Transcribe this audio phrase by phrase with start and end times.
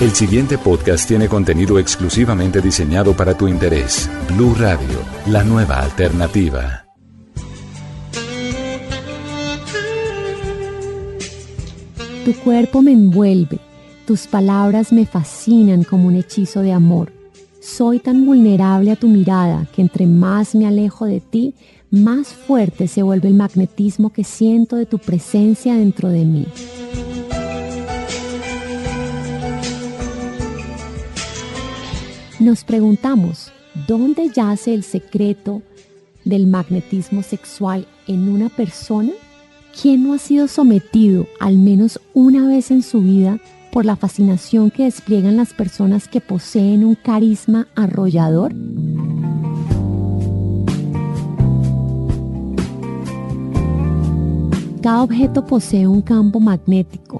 [0.00, 4.08] El siguiente podcast tiene contenido exclusivamente diseñado para tu interés.
[4.34, 6.86] Blue Radio, la nueva alternativa.
[12.24, 13.58] Tu cuerpo me envuelve,
[14.06, 17.12] tus palabras me fascinan como un hechizo de amor.
[17.60, 21.52] Soy tan vulnerable a tu mirada que entre más me alejo de ti,
[21.90, 26.46] más fuerte se vuelve el magnetismo que siento de tu presencia dentro de mí.
[32.40, 33.52] Nos preguntamos,
[33.86, 35.60] ¿dónde yace el secreto
[36.24, 39.12] del magnetismo sexual en una persona?
[39.78, 43.38] ¿Quién no ha sido sometido al menos una vez en su vida
[43.70, 48.54] por la fascinación que despliegan las personas que poseen un carisma arrollador?
[54.80, 57.19] Cada objeto posee un campo magnético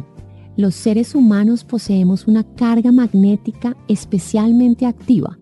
[0.60, 5.38] los seres humanos poseemos una carga magnética especialmente activa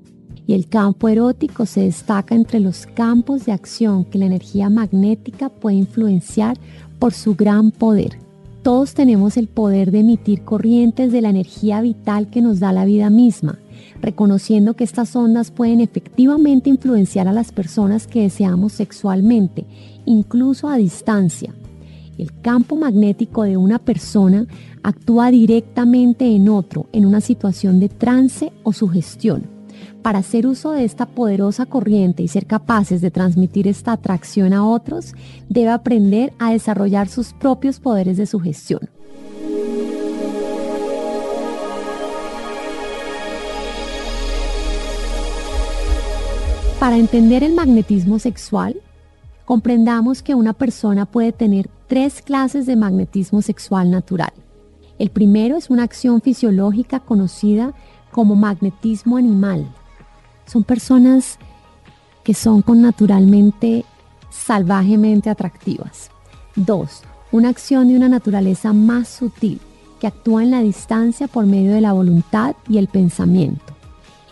[0.47, 5.51] y el campo erótico se destaca entre los campos de acción que la energía magnética
[5.51, 6.57] puede influenciar
[6.99, 8.19] por su gran poder.
[8.63, 12.87] Todos tenemos el poder de emitir corrientes de la energía vital que nos da la
[12.87, 13.59] vida misma,
[14.01, 19.67] reconociendo que estas ondas pueden efectivamente influenciar a las personas que deseamos sexualmente,
[20.07, 21.53] incluso a distancia.
[22.19, 24.49] El campo magnético de una persona
[24.83, 29.47] actúa directamente en otro en una situación de trance o sugestión.
[30.03, 34.67] Para hacer uso de esta poderosa corriente y ser capaces de transmitir esta atracción a
[34.67, 35.15] otros,
[35.49, 38.81] debe aprender a desarrollar sus propios poderes de sugestión.
[46.81, 48.81] Para entender el magnetismo sexual,
[49.49, 54.35] comprendamos que una persona puede tener tres clases de magnetismo sexual natural.
[54.99, 57.73] El primero es una acción fisiológica conocida
[58.11, 59.67] como magnetismo animal.
[60.45, 61.39] Son personas
[62.25, 63.87] que son con naturalmente
[64.29, 66.11] salvajemente atractivas.
[66.55, 67.01] Dos,
[67.33, 69.63] una acción de una naturaleza más sutil
[69.99, 73.68] que actúa en la distancia por medio de la voluntad y el pensamiento.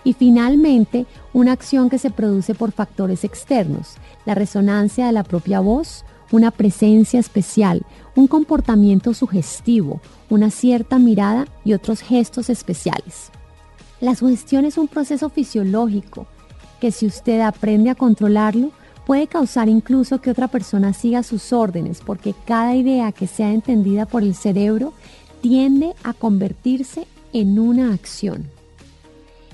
[0.06, 5.58] Y finalmente, una acción que se produce por factores externos, la resonancia de la propia
[5.58, 7.82] voz, una presencia especial,
[8.14, 10.00] un comportamiento sugestivo,
[10.30, 13.32] una cierta mirada y otros gestos especiales.
[14.00, 16.28] La sugestión es un proceso fisiológico
[16.80, 18.70] que si usted aprende a controlarlo,
[19.06, 24.06] puede causar incluso que otra persona siga sus órdenes porque cada idea que sea entendida
[24.06, 24.92] por el cerebro
[25.40, 28.54] tiende a convertirse en una acción.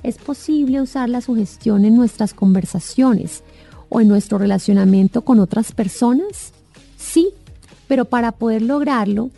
[0.02, 3.42] Es posible usar la sugestión en nuestras conversaciones
[3.88, 6.52] o en nuestro relacionamiento con otras personas.
[6.96, 7.28] Sí,
[7.86, 9.30] pero para poder lograrlo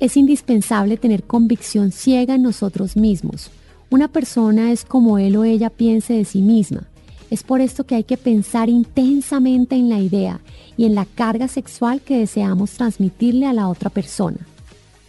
[0.00, 3.50] es indispensable tener convicción ciega en nosotros mismos.
[3.90, 6.84] Una persona es como él o ella piense de sí misma.
[7.30, 10.40] Es por esto que hay que pensar intensamente en la idea
[10.76, 14.38] y en la carga sexual que deseamos transmitirle a la otra persona.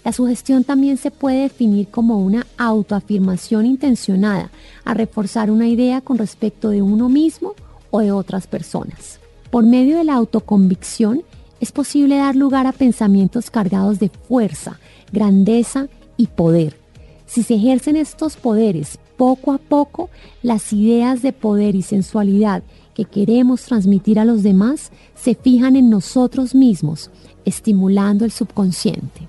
[0.05, 4.51] La sugestión también se puede definir como una autoafirmación intencionada
[4.83, 7.55] a reforzar una idea con respecto de uno mismo
[7.89, 9.19] o de otras personas.
[9.49, 11.23] Por medio de la autoconvicción
[11.59, 14.79] es posible dar lugar a pensamientos cargados de fuerza,
[15.11, 16.77] grandeza y poder.
[17.25, 20.11] Si se ejercen estos poderes poco a poco,
[20.43, 22.61] las ideas de poder y sensualidad
[22.93, 27.09] que queremos transmitir a los demás se fijan en nosotros mismos,
[27.43, 29.27] estimulando el subconsciente.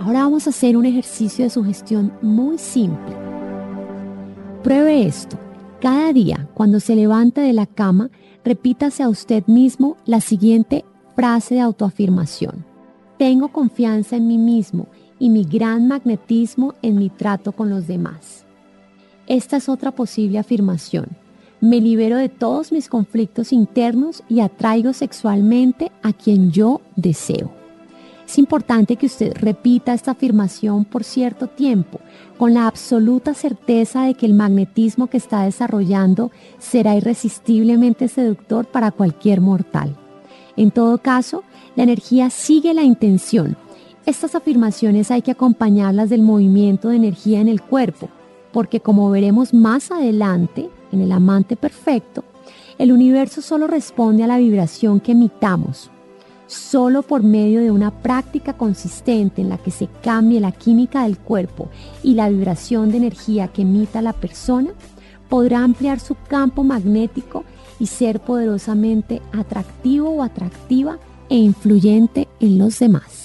[0.00, 3.14] Ahora vamos a hacer un ejercicio de sugestión muy simple.
[4.62, 5.38] Pruebe esto.
[5.78, 8.10] Cada día, cuando se levante de la cama,
[8.42, 12.64] repítase a usted mismo la siguiente frase de autoafirmación.
[13.18, 14.86] Tengo confianza en mí mismo
[15.18, 18.46] y mi gran magnetismo en mi trato con los demás.
[19.26, 21.08] Esta es otra posible afirmación.
[21.60, 27.59] Me libero de todos mis conflictos internos y atraigo sexualmente a quien yo deseo.
[28.30, 31.98] Es importante que usted repita esta afirmación por cierto tiempo,
[32.38, 36.30] con la absoluta certeza de que el magnetismo que está desarrollando
[36.60, 39.96] será irresistiblemente seductor para cualquier mortal.
[40.56, 41.42] En todo caso,
[41.74, 43.56] la energía sigue la intención.
[44.06, 48.10] Estas afirmaciones hay que acompañarlas del movimiento de energía en el cuerpo,
[48.52, 52.22] porque como veremos más adelante, en el amante perfecto,
[52.78, 55.90] el universo solo responde a la vibración que emitamos,
[56.50, 61.16] Solo por medio de una práctica consistente en la que se cambie la química del
[61.16, 61.70] cuerpo
[62.02, 64.70] y la vibración de energía que emita la persona,
[65.28, 67.44] podrá ampliar su campo magnético
[67.78, 70.98] y ser poderosamente atractivo o atractiva
[71.28, 73.20] e influyente en los demás.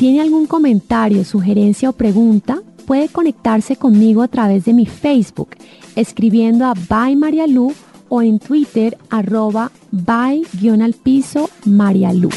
[0.00, 5.50] Tiene algún comentario, sugerencia o pregunta, puede conectarse conmigo a través de mi Facebook,
[5.94, 7.74] escribiendo a By María Lu
[8.10, 12.28] o en Twitter arroba by-al piso María Lu.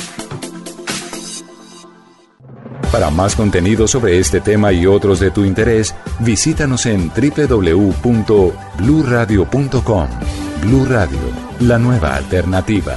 [2.94, 10.08] Para más contenido sobre este tema y otros de tu interés, visítanos en www.bluradio.com.
[10.62, 11.20] Blu Radio,
[11.60, 12.96] la nueva alternativa.